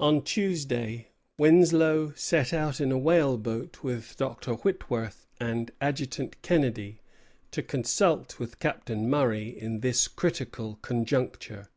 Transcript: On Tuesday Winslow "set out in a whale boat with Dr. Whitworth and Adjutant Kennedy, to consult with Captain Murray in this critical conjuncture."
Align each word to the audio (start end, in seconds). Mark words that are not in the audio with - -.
On 0.00 0.22
Tuesday 0.22 1.12
Winslow 1.38 2.12
"set 2.16 2.52
out 2.52 2.80
in 2.80 2.90
a 2.90 2.98
whale 2.98 3.38
boat 3.38 3.84
with 3.84 4.16
Dr. 4.16 4.54
Whitworth 4.54 5.28
and 5.40 5.70
Adjutant 5.80 6.42
Kennedy, 6.42 7.00
to 7.52 7.62
consult 7.62 8.40
with 8.40 8.58
Captain 8.58 9.08
Murray 9.08 9.50
in 9.56 9.78
this 9.78 10.08
critical 10.08 10.80
conjuncture." 10.82 11.68